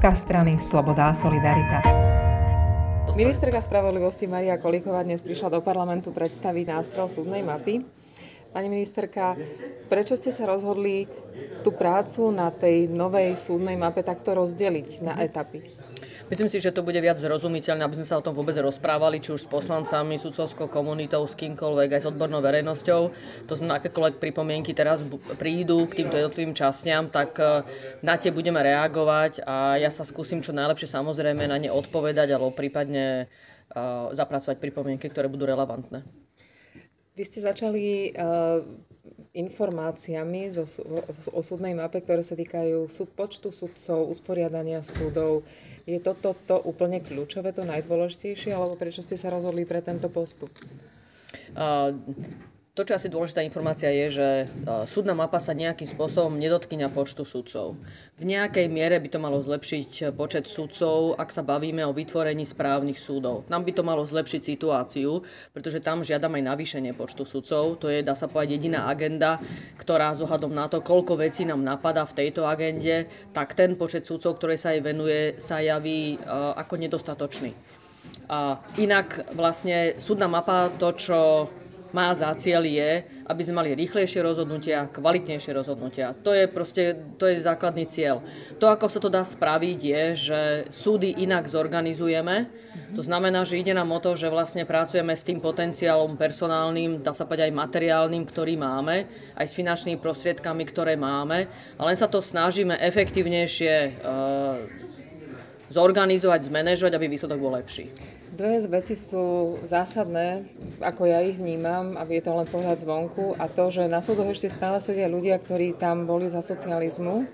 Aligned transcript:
podcast 0.00 0.24
strany 0.24 0.56
Sloboda 0.64 1.12
a 1.12 1.14
Solidarita. 1.14 1.84
Ministerka 3.12 3.60
spravodlivosti 3.60 4.24
Maria 4.24 4.56
Kolíková 4.56 5.04
dnes 5.04 5.20
prišla 5.20 5.52
do 5.52 5.60
parlamentu 5.60 6.08
predstaviť 6.08 6.72
nástroj 6.72 7.20
súdnej 7.20 7.44
mapy. 7.44 7.84
Pani 8.48 8.72
ministerka, 8.72 9.36
prečo 9.92 10.16
ste 10.16 10.32
sa 10.32 10.48
rozhodli 10.48 11.04
tú 11.60 11.76
prácu 11.76 12.32
na 12.32 12.48
tej 12.48 12.88
novej 12.88 13.36
súdnej 13.36 13.76
mape 13.76 14.00
takto 14.00 14.32
rozdeliť 14.32 15.04
na 15.04 15.20
etapy? 15.20 15.68
Myslím 16.30 16.46
si, 16.46 16.62
že 16.62 16.70
to 16.70 16.86
bude 16.86 16.94
viac 17.02 17.18
zrozumiteľné, 17.18 17.82
aby 17.82 17.98
sme 17.98 18.06
sa 18.06 18.14
o 18.14 18.22
tom 18.22 18.38
vôbec 18.38 18.54
rozprávali, 18.54 19.18
či 19.18 19.34
už 19.34 19.44
s 19.44 19.50
poslancami, 19.50 20.14
sudcovskou 20.14 20.70
komunitou, 20.70 21.26
s 21.26 21.34
kýmkoľvek, 21.34 21.90
aj 21.90 22.00
s 22.06 22.10
odbornou 22.14 22.38
verejnosťou. 22.38 23.00
To 23.50 23.54
znamená, 23.58 23.82
akékoľvek 23.82 24.22
pripomienky 24.22 24.70
teraz 24.70 25.02
prídu 25.42 25.90
k 25.90 26.06
týmto 26.06 26.14
jednotlivým 26.14 26.54
častiam, 26.54 27.10
tak 27.10 27.34
e, 27.42 27.66
na 28.06 28.14
tie 28.14 28.30
budeme 28.30 28.62
reagovať 28.62 29.42
a 29.42 29.82
ja 29.82 29.90
sa 29.90 30.06
skúsim 30.06 30.38
čo 30.38 30.54
najlepšie 30.54 30.86
samozrejme 30.86 31.50
na 31.50 31.58
ne 31.58 31.66
odpovedať 31.66 32.30
alebo 32.30 32.54
prípadne 32.54 33.26
e, 33.26 33.82
zapracovať 34.14 34.62
pripomienky, 34.62 35.10
ktoré 35.10 35.26
budú 35.26 35.50
relevantné. 35.50 36.06
Vy 37.18 37.22
ste 37.26 37.42
začali 37.42 38.14
uh, 38.14 38.64
informáciami 39.30 40.50
zo, 40.50 40.66
o 41.30 41.40
mape, 41.78 42.02
ktoré 42.02 42.18
sa 42.26 42.34
týkajú 42.34 42.90
súd, 42.90 43.14
počtu 43.14 43.54
sudcov, 43.54 44.10
usporiadania 44.10 44.82
súdov. 44.82 45.46
Je 45.86 46.02
toto 46.02 46.34
to, 46.34 46.42
to 46.50 46.56
úplne 46.66 46.98
kľúčové, 46.98 47.54
to 47.54 47.62
najdôležitejšie, 47.62 48.50
alebo 48.50 48.74
prečo 48.74 49.06
ste 49.06 49.14
sa 49.14 49.30
rozhodli 49.30 49.62
pre 49.62 49.78
tento 49.86 50.10
postup? 50.10 50.50
Uh, 51.54 51.94
to, 52.80 52.88
čo 52.88 52.96
asi 52.96 53.12
dôležitá 53.12 53.44
informácia 53.44 53.92
je, 53.92 54.06
že 54.16 54.28
e, 54.40 54.44
súdna 54.88 55.12
mapa 55.12 55.36
sa 55.36 55.52
nejakým 55.52 55.84
spôsobom 55.84 56.40
nedotkýňa 56.40 56.88
počtu 56.88 57.28
sudcov. 57.28 57.76
V 58.16 58.24
nejakej 58.24 58.72
miere 58.72 58.96
by 58.96 59.08
to 59.12 59.20
malo 59.20 59.36
zlepšiť 59.36 59.90
e, 60.00 60.02
počet 60.16 60.48
sudcov, 60.48 61.20
ak 61.20 61.28
sa 61.28 61.44
bavíme 61.44 61.84
o 61.84 61.92
vytvorení 61.92 62.48
správnych 62.48 62.96
súdov. 62.96 63.44
Nám 63.52 63.68
by 63.68 63.76
to 63.76 63.84
malo 63.84 64.00
zlepšiť 64.08 64.40
situáciu, 64.40 65.20
pretože 65.52 65.84
tam 65.84 66.00
žiadam 66.00 66.40
aj 66.40 66.56
navýšenie 66.56 66.96
počtu 66.96 67.28
sudcov. 67.28 67.76
To 67.84 67.92
je, 67.92 68.00
dá 68.00 68.16
sa 68.16 68.32
povedať, 68.32 68.56
jediná 68.56 68.88
agenda, 68.88 69.36
ktorá 69.76 70.16
z 70.16 70.24
ohľadom 70.24 70.56
na 70.56 70.64
to, 70.72 70.80
koľko 70.80 71.20
vecí 71.20 71.44
nám 71.44 71.60
napadá 71.60 72.08
v 72.08 72.16
tejto 72.16 72.48
agende, 72.48 73.12
tak 73.36 73.52
ten 73.52 73.76
počet 73.76 74.08
sudcov, 74.08 74.40
ktoré 74.40 74.56
sa 74.56 74.72
jej 74.72 74.80
venuje, 74.80 75.36
sa 75.36 75.60
javí 75.60 76.16
uh, 76.16 76.56
ako 76.56 76.80
nedostatočný. 76.80 77.52
A 78.32 78.56
inak 78.80 79.36
vlastne 79.36 80.00
súdna 80.00 80.30
mapa, 80.32 80.72
to, 80.80 80.96
čo 80.96 81.18
má 81.92 82.12
za 82.14 82.30
cieľ 82.38 82.66
je, 82.66 83.04
aby 83.26 83.42
sme 83.42 83.62
mali 83.62 83.78
rýchlejšie 83.78 84.22
rozhodnutia, 84.22 84.90
kvalitnejšie 84.90 85.52
rozhodnutia. 85.54 86.14
To 86.22 86.30
je 86.34 86.46
proste, 86.50 87.16
to 87.18 87.26
je 87.26 87.42
základný 87.42 87.86
cieľ. 87.86 88.22
To, 88.58 88.70
ako 88.70 88.86
sa 88.86 88.98
to 89.02 89.10
dá 89.10 89.22
spraviť, 89.26 89.78
je, 89.80 90.02
že 90.16 90.40
súdy 90.70 91.22
inak 91.22 91.46
zorganizujeme. 91.46 92.50
To 92.94 93.02
znamená, 93.02 93.46
že 93.46 93.58
ide 93.58 93.74
nám 93.74 93.90
o 93.90 94.02
to, 94.02 94.14
že 94.14 94.30
vlastne 94.30 94.66
pracujeme 94.66 95.14
s 95.14 95.26
tým 95.26 95.38
potenciálom 95.38 96.18
personálnym, 96.18 97.02
dá 97.02 97.14
sa 97.14 97.26
povedať 97.26 97.50
aj 97.50 97.58
materiálnym, 97.58 98.24
ktorý 98.26 98.54
máme, 98.58 99.06
aj 99.38 99.46
s 99.46 99.56
finančnými 99.56 99.98
prostriedkami, 100.02 100.62
ktoré 100.66 100.94
máme. 100.98 101.46
A 101.78 101.82
len 101.86 101.96
sa 101.98 102.10
to 102.10 102.18
snažíme 102.18 102.74
efektívnejšie 102.78 103.74
uh, 104.02 104.90
zorganizovať, 105.70 106.50
zmanéžovať, 106.50 106.92
aby 106.98 107.06
výsledok 107.06 107.38
bol 107.38 107.54
lepší. 107.54 107.94
Dve 108.40 108.56
veci 108.72 108.96
sú 108.96 109.60
zásadné, 109.60 110.48
ako 110.80 111.04
ja 111.04 111.20
ich 111.20 111.36
vnímam, 111.36 111.92
aby 112.00 112.16
je 112.16 112.24
to 112.24 112.32
len 112.32 112.48
pohľad 112.48 112.80
zvonku 112.80 113.36
a 113.36 113.52
to, 113.52 113.68
že 113.68 113.84
na 113.84 114.00
súdoch 114.00 114.32
ešte 114.32 114.48
stále 114.48 114.80
sedia 114.80 115.12
ľudia, 115.12 115.36
ktorí 115.36 115.76
tam 115.76 116.08
boli 116.08 116.24
za 116.24 116.40
socializmu 116.40 117.28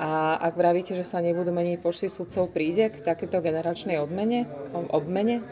a 0.00 0.40
ak 0.40 0.56
vravíte, 0.56 0.96
že 0.96 1.04
sa 1.04 1.20
nebudú 1.20 1.52
meniť 1.52 1.84
počty 1.84 2.08
sudcov, 2.08 2.56
príde 2.56 2.88
k 2.88 3.04
takéto 3.04 3.44
generačnej 3.44 4.00
odmene, 4.00 4.48
obmene? 4.96 5.44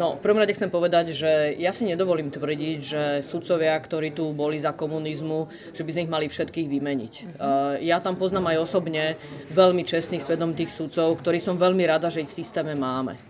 No, 0.00 0.16
v 0.16 0.24
prvom 0.24 0.40
rade 0.40 0.56
chcem 0.56 0.72
povedať, 0.72 1.12
že 1.12 1.60
ja 1.60 1.76
si 1.76 1.84
nedovolím 1.84 2.32
tvrdiť, 2.32 2.78
že 2.80 3.02
sudcovia, 3.20 3.76
ktorí 3.76 4.16
tu 4.16 4.32
boli 4.32 4.56
za 4.56 4.72
komunizmu, 4.72 5.52
že 5.76 5.84
by 5.84 5.90
z 5.92 5.98
nich 6.00 6.08
mali 6.08 6.32
všetkých 6.32 6.72
vymeniť. 6.72 7.14
Uh-huh. 7.20 7.76
Ja 7.84 8.00
tam 8.00 8.16
poznám 8.16 8.48
aj 8.56 8.64
osobne 8.64 9.20
veľmi 9.52 9.84
čestných 9.84 10.24
svedomtých 10.24 10.72
sudcov, 10.72 11.20
ktorí 11.20 11.36
som 11.36 11.60
veľmi 11.60 11.84
rada, 11.84 12.08
že 12.08 12.24
ich 12.24 12.32
v 12.32 12.40
systéme 12.40 12.72
máme. 12.72 13.29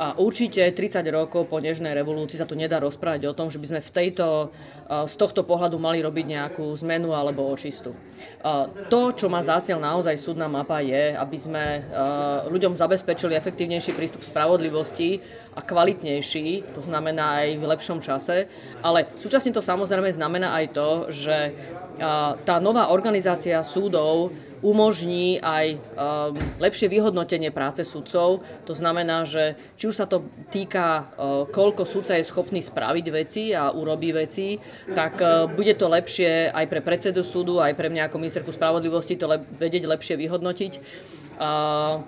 A 0.00 0.16
určite 0.16 0.64
30 0.64 1.04
rokov 1.12 1.44
po 1.52 1.60
Nežnej 1.60 1.92
revolúcii 1.92 2.40
sa 2.40 2.48
tu 2.48 2.56
nedá 2.56 2.80
rozprávať 2.80 3.28
o 3.28 3.36
tom, 3.36 3.52
že 3.52 3.60
by 3.60 3.66
sme 3.68 3.80
v 3.84 3.90
tejto, 3.92 4.48
z 4.88 5.14
tohto 5.20 5.44
pohľadu 5.44 5.76
mali 5.76 6.00
robiť 6.00 6.24
nejakú 6.24 6.64
zmenu 6.80 7.12
alebo 7.12 7.44
očistu. 7.52 7.92
To, 8.88 9.00
čo 9.12 9.28
má 9.28 9.44
zásiel 9.44 9.76
naozaj 9.76 10.16
súdna 10.16 10.48
mapa, 10.48 10.80
je, 10.80 11.12
aby 11.12 11.36
sme 11.36 11.64
ľuďom 12.48 12.80
zabezpečili 12.80 13.36
efektívnejší 13.36 13.92
prístup 13.92 14.24
spravodlivosti 14.24 15.20
a 15.52 15.60
kvalitnejší, 15.60 16.72
to 16.72 16.80
znamená 16.80 17.44
aj 17.44 17.60
v 17.60 17.64
lepšom 17.68 18.00
čase. 18.00 18.48
Ale 18.80 19.04
súčasne 19.20 19.52
to 19.52 19.60
samozrejme 19.60 20.08
znamená 20.08 20.56
aj 20.64 20.66
to, 20.72 20.90
že 21.12 21.52
tá 22.48 22.56
nová 22.56 22.88
organizácia 22.88 23.60
súdov 23.60 24.32
umožní 24.60 25.40
aj 25.40 25.66
um, 25.76 25.80
lepšie 26.60 26.92
vyhodnotenie 26.92 27.48
práce 27.52 27.84
sudcov. 27.84 28.44
To 28.68 28.74
znamená, 28.76 29.24
že 29.24 29.56
či 29.76 29.88
už 29.88 29.96
sa 29.96 30.06
to 30.06 30.28
týka, 30.52 31.10
uh, 31.16 31.48
koľko 31.48 31.88
sudca 31.88 32.16
je 32.16 32.28
schopný 32.28 32.60
spraviť 32.60 33.06
veci 33.12 33.42
a 33.56 33.72
urobí 33.72 34.12
veci, 34.12 34.60
tak 34.92 35.20
uh, 35.20 35.48
bude 35.48 35.72
to 35.76 35.88
lepšie 35.88 36.52
aj 36.52 36.66
pre 36.68 36.80
predsedu 36.84 37.24
súdu, 37.24 37.58
aj 37.58 37.72
pre 37.76 37.88
mňa 37.88 38.08
ako 38.08 38.20
ministerku 38.20 38.52
spravodlivosti 38.52 39.16
to 39.16 39.26
le- 39.28 39.44
vedieť 39.56 39.88
lepšie 39.88 40.14
vyhodnotiť. 40.20 40.72
A, 41.40 41.50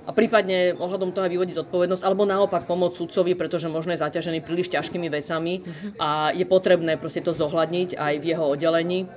a 0.05 0.11
prípadne 0.13 0.77
ohľadom 0.77 1.17
toho 1.17 1.25
aj 1.25 1.33
vyvodiť 1.33 1.57
zodpovednosť, 1.65 2.05
alebo 2.05 2.29
naopak 2.29 2.69
pomôcť 2.69 3.01
sudcovi, 3.01 3.33
pretože 3.33 3.65
možno 3.65 3.97
je 3.97 4.05
zaťažený 4.05 4.45
príliš 4.45 4.69
ťažkými 4.69 5.09
vecami 5.09 5.65
a 5.97 6.37
je 6.37 6.45
potrebné 6.45 7.01
proste 7.01 7.25
to 7.25 7.33
zohľadniť 7.33 7.97
aj 7.97 8.15
v 8.21 8.25
jeho 8.29 8.45
oddelení. 8.45 9.09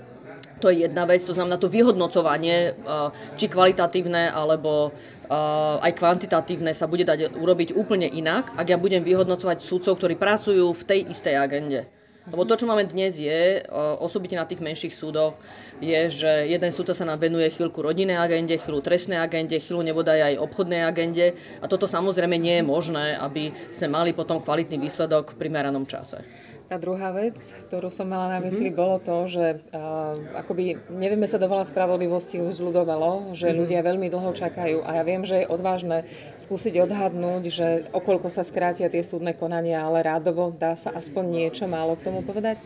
To 0.64 0.72
je 0.72 0.88
jedna 0.88 1.04
vec, 1.04 1.20
to 1.24 1.36
znamená 1.36 1.60
to 1.60 1.68
vyhodnocovanie, 1.68 2.72
eh, 2.72 3.08
či 3.36 3.52
kvalitatívne 3.52 4.32
alebo 4.32 4.92
eh, 4.92 5.86
aj 5.86 5.92
kvantitatívne 6.00 6.72
sa 6.72 6.88
bude 6.88 7.04
dať 7.04 7.36
urobiť 7.36 7.76
úplne 7.76 8.08
inak, 8.08 8.56
ak 8.56 8.72
ja 8.72 8.78
budem 8.80 9.04
vyhodnocovať 9.04 9.60
sudcov, 9.60 10.00
ktorí 10.00 10.16
pracujú 10.16 10.72
v 10.72 10.84
tej 10.88 11.00
istej 11.12 11.36
agende. 11.36 11.82
Lebo 12.26 12.42
to, 12.42 12.58
čo 12.58 12.66
máme 12.66 12.90
dnes 12.90 13.22
je, 13.22 13.62
eh, 13.62 13.96
osobitne 14.00 14.40
na 14.42 14.50
tých 14.50 14.64
menších 14.64 14.96
súdoch, 14.96 15.36
je, 15.84 16.10
že 16.10 16.32
jeden 16.48 16.72
súdca 16.72 16.96
sa 16.96 17.04
nám 17.04 17.20
venuje 17.20 17.52
chvíľku 17.52 17.84
rodinnej 17.84 18.18
agende, 18.18 18.56
chvíľu 18.56 18.80
trestnej 18.80 19.20
agende, 19.20 19.60
chvíľu 19.60 19.84
nebodaj 19.86 20.34
aj 20.34 20.42
obchodnej 20.42 20.88
agende 20.88 21.36
a 21.62 21.66
toto 21.68 21.84
samozrejme 21.84 22.40
nie 22.40 22.64
je 22.64 22.66
možné, 22.66 23.20
aby 23.20 23.52
sme 23.76 23.92
mali 23.92 24.16
potom 24.16 24.40
kvalitný 24.40 24.80
výsledok 24.80 25.36
v 25.36 25.40
primeranom 25.44 25.84
čase. 25.84 26.24
Tá 26.66 26.82
druhá 26.82 27.14
vec, 27.14 27.38
ktorú 27.70 27.94
som 27.94 28.10
mala 28.10 28.38
na 28.38 28.40
mysli, 28.42 28.74
mm-hmm. 28.74 28.82
bolo 28.82 28.98
to, 28.98 29.30
že 29.30 29.62
uh, 29.70 30.18
akoby 30.34 30.82
nevieme 30.90 31.30
sa 31.30 31.38
dovolať 31.38 31.70
spravodlivosti 31.70 32.42
už 32.42 32.58
zľudovalo, 32.58 33.38
že 33.38 33.54
mm-hmm. 33.54 33.62
ľudia 33.62 33.82
veľmi 33.86 34.08
dlho 34.10 34.34
čakajú 34.34 34.82
a 34.82 34.98
ja 34.98 35.04
viem, 35.06 35.22
že 35.30 35.46
je 35.46 35.52
odvážne 35.52 36.10
skúsiť 36.42 36.82
odhadnúť, 36.82 37.44
že 37.54 37.68
okolko 37.94 38.34
sa 38.34 38.42
skrátia 38.42 38.90
tie 38.90 39.06
súdne 39.06 39.38
konania, 39.38 39.86
ale 39.86 40.02
rádovo 40.02 40.50
dá 40.58 40.74
sa 40.74 40.90
aspoň 40.90 41.24
niečo 41.30 41.70
málo 41.70 41.94
k 42.02 42.10
tomu 42.10 42.26
povedať? 42.26 42.58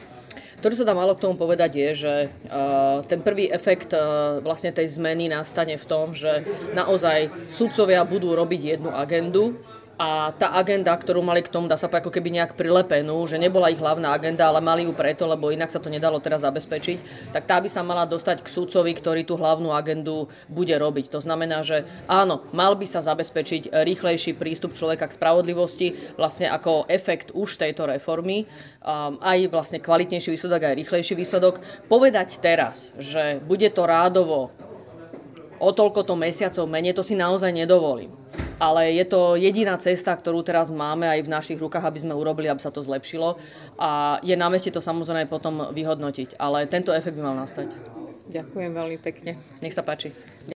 To, 0.60 0.68
čo 0.68 0.84
sa 0.84 0.88
dá 0.88 0.96
málo 0.96 1.16
k 1.16 1.24
tomu 1.24 1.40
povedať, 1.40 1.72
je, 1.76 1.90
že 1.96 2.14
uh, 2.52 3.00
ten 3.08 3.24
prvý 3.24 3.48
efekt 3.48 3.96
uh, 3.96 4.44
vlastne 4.44 4.76
tej 4.76 4.92
zmeny 4.92 5.32
nastane 5.32 5.80
v 5.80 5.86
tom, 5.88 6.12
že 6.12 6.44
naozaj 6.76 7.32
sudcovia 7.48 8.04
budú 8.04 8.36
robiť 8.36 8.80
jednu 8.80 8.92
agendu, 8.92 9.56
a 10.00 10.32
tá 10.32 10.56
agenda, 10.56 10.96
ktorú 10.96 11.20
mali 11.20 11.44
k 11.44 11.52
tomu, 11.52 11.68
dá 11.68 11.76
sa 11.76 11.92
povedať, 11.92 12.08
ako 12.08 12.16
keby 12.16 12.32
nejak 12.40 12.56
prilepenú, 12.56 13.20
že 13.28 13.36
nebola 13.36 13.68
ich 13.68 13.84
hlavná 13.84 14.16
agenda, 14.16 14.48
ale 14.48 14.64
mali 14.64 14.88
ju 14.88 14.96
preto, 14.96 15.28
lebo 15.28 15.52
inak 15.52 15.68
sa 15.68 15.84
to 15.84 15.92
nedalo 15.92 16.24
teraz 16.24 16.48
zabezpečiť, 16.48 17.30
tak 17.36 17.44
tá 17.44 17.60
by 17.60 17.68
sa 17.68 17.84
mala 17.84 18.08
dostať 18.08 18.40
k 18.40 18.48
sudcovi, 18.48 18.96
ktorý 18.96 19.28
tú 19.28 19.36
hlavnú 19.36 19.76
agendu 19.76 20.32
bude 20.48 20.72
robiť. 20.72 21.12
To 21.12 21.20
znamená, 21.20 21.68
že 21.68 21.84
áno, 22.08 22.48
mal 22.56 22.80
by 22.80 22.88
sa 22.88 23.04
zabezpečiť 23.04 23.76
rýchlejší 23.76 24.40
prístup 24.40 24.72
človeka 24.72 25.12
k 25.12 25.20
spravodlivosti, 25.20 25.92
vlastne 26.16 26.48
ako 26.48 26.88
efekt 26.88 27.36
už 27.36 27.60
tejto 27.60 27.92
reformy, 27.92 28.48
um, 28.80 29.20
aj 29.20 29.52
vlastne 29.52 29.84
kvalitnejší 29.84 30.32
výsledok, 30.32 30.64
aj 30.64 30.80
rýchlejší 30.80 31.14
výsledok. 31.20 31.60
Povedať 31.92 32.40
teraz, 32.40 32.96
že 32.96 33.44
bude 33.44 33.68
to 33.76 33.84
rádovo 33.84 34.56
o 35.60 35.70
toľkoto 35.76 36.16
mesiacov 36.16 36.72
menej, 36.72 36.96
to 36.96 37.04
si 37.04 37.20
naozaj 37.20 37.52
nedovolím 37.52 38.19
ale 38.60 38.94
je 39.00 39.06
to 39.08 39.40
jediná 39.40 39.80
cesta, 39.80 40.14
ktorú 40.14 40.44
teraz 40.44 40.70
máme 40.70 41.08
aj 41.08 41.26
v 41.26 41.32
našich 41.32 41.60
rukách, 41.60 41.88
aby 41.88 42.00
sme 42.04 42.14
urobili, 42.14 42.52
aby 42.52 42.60
sa 42.60 42.70
to 42.70 42.84
zlepšilo. 42.84 43.40
A 43.80 44.20
je 44.22 44.36
na 44.36 44.52
meste 44.52 44.70
to 44.70 44.84
samozrejme 44.84 45.32
potom 45.32 45.72
vyhodnotiť, 45.72 46.36
ale 46.38 46.68
tento 46.68 46.92
efekt 46.92 47.16
by 47.16 47.24
mal 47.24 47.38
nastať. 47.40 47.72
Ďakujem 48.30 48.72
veľmi 48.78 48.98
pekne. 49.02 49.34
Nech 49.66 49.74
sa 49.74 49.82
páči. 49.82 50.14